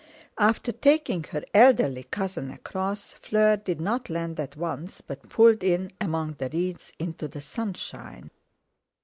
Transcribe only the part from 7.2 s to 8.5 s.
the sunshine.